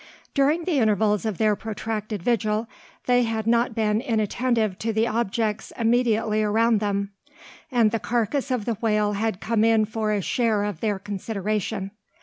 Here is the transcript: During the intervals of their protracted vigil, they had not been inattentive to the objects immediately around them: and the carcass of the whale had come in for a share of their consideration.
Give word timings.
During 0.33 0.63
the 0.63 0.79
intervals 0.79 1.27
of 1.27 1.37
their 1.37 1.55
protracted 1.55 2.23
vigil, 2.23 2.67
they 3.05 3.21
had 3.21 3.45
not 3.45 3.75
been 3.75 4.01
inattentive 4.01 4.79
to 4.79 4.91
the 4.91 5.05
objects 5.05 5.71
immediately 5.77 6.41
around 6.41 6.79
them: 6.79 7.11
and 7.71 7.91
the 7.91 7.99
carcass 7.99 8.49
of 8.49 8.65
the 8.65 8.79
whale 8.81 9.13
had 9.13 9.39
come 9.41 9.63
in 9.63 9.85
for 9.85 10.11
a 10.11 10.19
share 10.19 10.63
of 10.63 10.79
their 10.79 10.97
consideration. 10.97 11.91